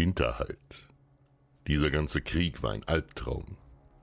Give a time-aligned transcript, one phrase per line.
[0.00, 0.88] Hinterhalt.
[1.66, 3.58] Dieser ganze Krieg war ein Albtraum.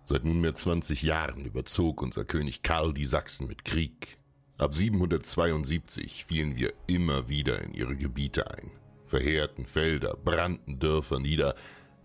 [0.05, 4.19] Seit nunmehr 20 Jahren überzog unser König Karl die Sachsen mit Krieg.
[4.59, 8.69] Ab 772 fielen wir immer wieder in ihre Gebiete ein,
[9.07, 11.55] verheerten Felder, brannten Dörfer nieder,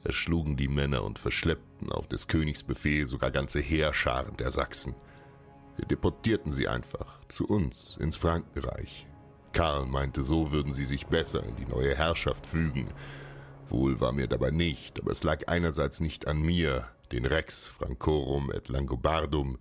[0.04, 4.96] erschlugen die Männer und verschleppten auf des Königs Befehl sogar ganze Heerscharen der Sachsen.
[5.76, 9.06] Wir deportierten sie einfach zu uns ins Frankenreich.
[9.52, 12.88] Karl meinte, so würden sie sich besser in die neue Herrschaft fügen.
[13.72, 18.52] Wohl war mir dabei nicht, aber es lag einerseits nicht an mir, den Rex Francorum
[18.52, 19.56] et Langobardum,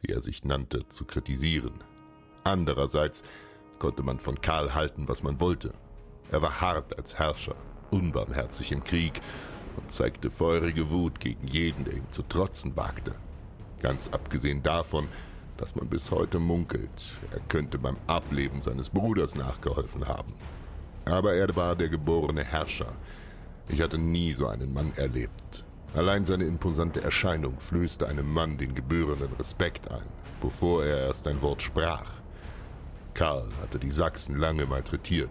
[0.00, 1.82] wie er sich nannte, zu kritisieren.
[2.44, 3.24] Andererseits
[3.80, 5.72] konnte man von Karl halten, was man wollte.
[6.30, 7.56] Er war hart als Herrscher,
[7.90, 9.20] unbarmherzig im Krieg
[9.76, 13.16] und zeigte feurige Wut gegen jeden, der ihm zu trotzen wagte.
[13.82, 15.08] Ganz abgesehen davon,
[15.56, 20.34] dass man bis heute munkelt, er könnte beim Ableben seines Bruders nachgeholfen haben.
[21.04, 22.94] Aber er war der geborene Herrscher.
[23.68, 25.64] Ich hatte nie so einen Mann erlebt.
[25.94, 30.06] Allein seine imposante Erscheinung flößte einem Mann den gebührenden Respekt ein,
[30.40, 32.10] bevor er erst ein Wort sprach.
[33.14, 35.30] Karl hatte die Sachsen lange malträtiert.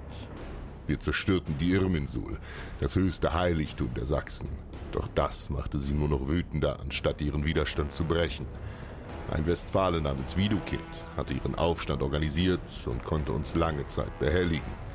[0.87, 2.39] Wir zerstörten die Irminsul,
[2.81, 4.49] das höchste Heiligtum der Sachsen.
[4.91, 8.45] Doch das machte sie nur noch wütender, anstatt ihren Widerstand zu brechen.
[9.31, 10.83] Ein Westfale namens Widukind
[11.15, 14.85] hatte ihren Aufstand organisiert und konnte uns lange Zeit behelligen.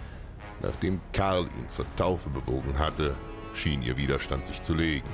[0.63, 3.17] Nachdem Karl ihn zur Taufe bewogen hatte,
[3.55, 5.09] schien ihr Widerstand sich zu legen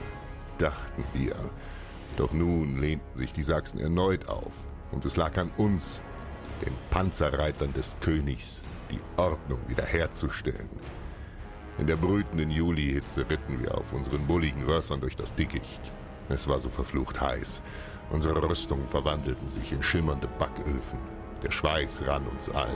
[0.59, 1.37] dachten wir.
[2.17, 4.55] Doch nun lehnten sich die Sachsen erneut auf,
[4.91, 6.01] und es lag an uns,
[6.65, 10.71] den Panzerreitern des Königs, die Ordnung wiederherzustellen.
[11.79, 15.93] In der brütenden Julihitze ritten wir auf unseren bulligen Rössern durch das Dickicht.
[16.31, 17.61] Es war so verflucht heiß.
[18.11, 20.99] Unsere Rüstungen verwandelten sich in schimmernde Backöfen.
[21.43, 22.73] Der Schweiß rann uns allen.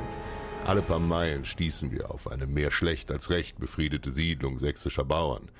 [0.67, 5.51] Alle paar Meilen stießen wir auf eine mehr schlecht als recht befriedete Siedlung sächsischer Bauern.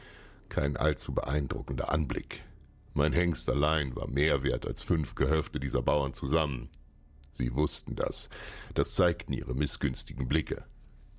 [0.49, 2.45] Kein allzu beeindruckender Anblick.
[2.93, 6.69] Mein Hengst allein war mehr wert als fünf Gehöfte dieser Bauern zusammen.
[7.33, 8.29] Sie wussten das.
[8.75, 10.65] Das zeigten ihre missgünstigen Blicke.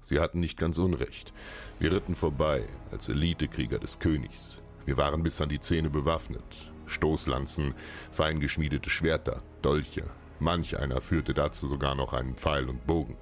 [0.01, 1.33] Sie hatten nicht ganz Unrecht.
[1.79, 4.57] Wir ritten vorbei als Elitekrieger des Königs.
[4.85, 6.71] Wir waren bis an die Zähne bewaffnet.
[6.85, 7.73] Stoßlanzen,
[8.11, 10.03] feingeschmiedete Schwerter, Dolche.
[10.39, 13.17] Manch einer führte dazu sogar noch einen Pfeil und Bogen.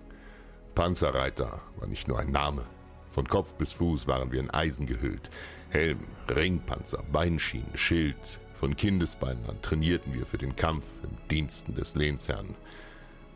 [0.80, 2.64] Panzerreiter war nicht nur ein Name.
[3.12, 5.30] Von Kopf bis Fuß waren wir in Eisen gehüllt.
[5.72, 8.40] Helm, Ringpanzer, Beinschienen, Schild.
[8.56, 12.56] Von Kindesbeinen an trainierten wir für den Kampf im Diensten des Lehnsherrn.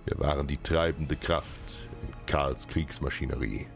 [0.06, 1.60] Wir waren die treibende Kraft
[2.02, 3.68] in Karls Kriegsmaschinerie.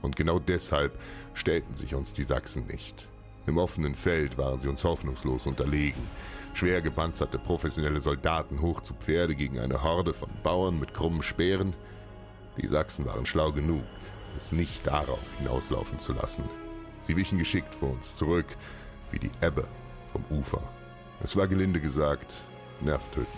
[0.00, 0.92] Und genau deshalb
[1.34, 3.08] stellten sich uns die Sachsen nicht.
[3.48, 6.02] Im offenen Feld waren sie uns hoffnungslos unterlegen.
[6.54, 11.74] Schwer gepanzerte professionelle Soldaten hoch zu Pferde gegen eine Horde von Bauern mit krummen Speeren.
[12.60, 13.84] Die Sachsen waren schlau genug,
[14.36, 16.44] es nicht darauf hinauslaufen zu lassen.
[17.02, 18.46] Sie wichen geschickt vor uns zurück,
[19.10, 19.66] wie die Ebbe
[20.12, 20.62] vom Ufer.
[21.22, 22.34] Es war gelinde gesagt
[22.80, 23.28] nervtötend.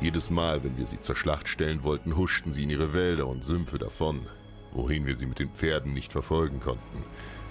[0.00, 3.44] Jedes Mal, wenn wir sie zur Schlacht stellen wollten, huschten sie in ihre Wälder und
[3.44, 4.26] Sümpfe davon,
[4.72, 7.02] wohin wir sie mit den Pferden nicht verfolgen konnten.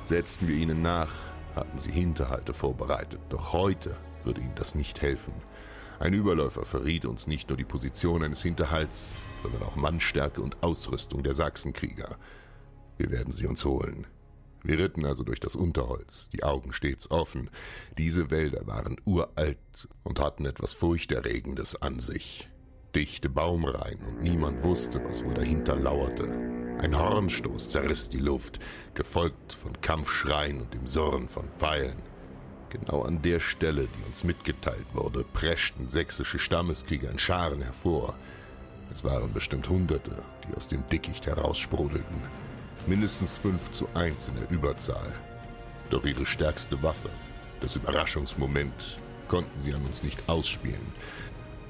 [0.03, 1.11] Setzten wir ihnen nach,
[1.55, 5.33] hatten sie Hinterhalte vorbereitet, doch heute würde ihnen das nicht helfen.
[5.99, 11.23] Ein Überläufer verriet uns nicht nur die Position eines Hinterhalts, sondern auch Mannstärke und Ausrüstung
[11.23, 12.17] der Sachsenkrieger.
[12.97, 14.07] Wir werden sie uns holen.
[14.63, 17.51] Wir ritten also durch das Unterholz, die Augen stets offen.
[17.99, 22.49] Diese Wälder waren uralt und hatten etwas Furchterregendes an sich.
[22.95, 26.23] Dichte Baumreihen und niemand wusste, was wohl dahinter lauerte.
[26.81, 28.59] Ein Hornstoß zerriss die Luft,
[28.95, 32.14] gefolgt von Kampfschreien und dem Surren von Pfeilen.
[32.79, 38.17] Genau an der Stelle, die uns mitgeteilt wurde, preschten sächsische Stammeskrieger in Scharen hervor.
[38.91, 40.11] Es waren bestimmt Hunderte,
[40.43, 42.17] die aus dem Dickicht heraussprudelten.
[42.85, 45.13] Mindestens fünf zu eins in der Überzahl.
[45.89, 47.09] Doch ihre stärkste Waffe,
[47.61, 48.99] das Überraschungsmoment,
[49.29, 50.93] konnten sie an uns nicht ausspielen.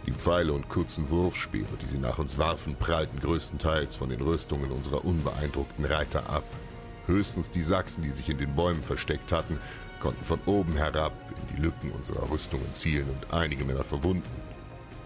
[0.07, 4.71] Die Pfeile und kurzen Wurfspeere, die sie nach uns warfen, prallten größtenteils von den Rüstungen
[4.71, 6.45] unserer unbeeindruckten Reiter ab.
[7.05, 9.59] Höchstens die Sachsen, die sich in den Bäumen versteckt hatten,
[9.99, 14.41] konnten von oben herab in die Lücken unserer Rüstungen zielen und einige Männer verwunden.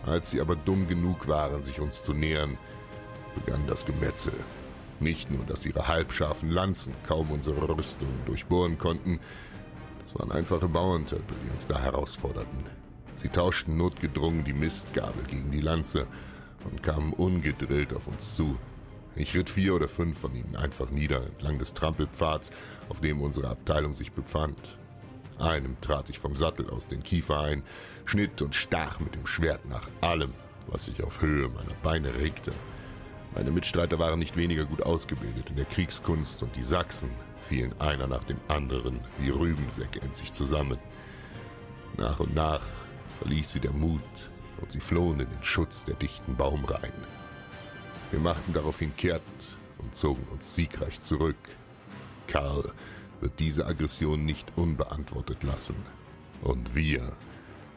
[0.06, 2.58] Als sie aber dumm genug waren, sich uns zu nähern,
[3.36, 4.34] begann das Gemetzel.
[5.00, 9.20] Nicht nur, dass ihre halbscharfen Lanzen kaum unsere Rüstungen durchbohren konnten,
[10.02, 12.66] das waren einfache Bauerntöpfe, die uns da herausforderten.
[13.16, 16.08] Sie tauschten notgedrungen die Mistgabel gegen die Lanze
[16.64, 18.58] und kamen ungedrillt auf uns zu.
[19.16, 22.52] Ich ritt vier oder fünf von ihnen einfach nieder entlang des Trampelpfads,
[22.90, 24.79] auf dem unsere Abteilung sich befand.
[25.40, 27.64] Einem trat ich vom Sattel aus den Kiefer ein,
[28.06, 30.34] schnitt und stach mit dem Schwert nach allem,
[30.68, 32.52] was sich auf Höhe meiner Beine regte.
[33.34, 37.10] Meine Mitstreiter waren nicht weniger gut ausgebildet in der Kriegskunst und die Sachsen
[37.42, 40.78] fielen einer nach dem anderen wie Rübensäcke in sich zusammen.
[41.98, 42.62] Nach und nach
[43.20, 44.02] verließ sie der Mut
[44.60, 47.06] und sie flohen in den Schutz der dichten Baumreihen.
[48.12, 49.22] Wir machten daraufhin kehrt
[49.78, 51.38] und zogen uns siegreich zurück.
[52.28, 52.74] Karl
[53.22, 55.76] wird diese Aggression nicht unbeantwortet lassen.
[56.42, 57.02] Und wir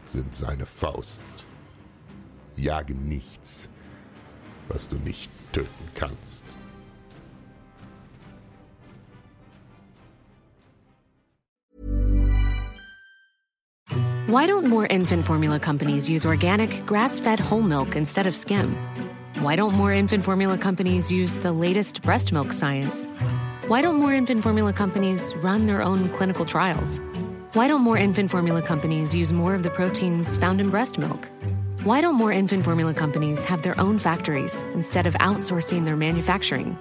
[0.07, 1.25] sind seine Faust.
[2.57, 3.69] Jage nichts,
[4.69, 6.45] was du nicht töten kannst.
[14.29, 18.75] Why don't more infant formula companies use organic, grass fed whole milk instead of skim?
[19.41, 23.07] Why don't more infant formula companies use the latest breast milk science?
[23.73, 27.01] Why don't more infant formula companies run their own clinical trials?
[27.55, 31.31] Why don't more infant formula companies use more of the proteins found in breast milk?
[31.83, 36.77] Why don't more infant formula companies have their own factories instead of outsourcing their manufacturing?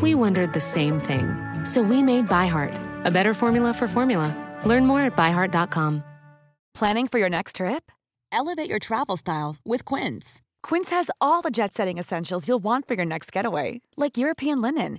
[0.00, 1.32] We wondered the same thing.
[1.64, 2.74] So we made ByHeart,
[3.06, 4.34] a better formula for formula.
[4.64, 6.02] Learn more at byheart.com.
[6.74, 7.92] Planning for your next trip?
[8.32, 10.42] Elevate your travel style with Quince.
[10.64, 14.60] Quince has all the jet setting essentials you'll want for your next getaway, like European
[14.60, 14.98] linen,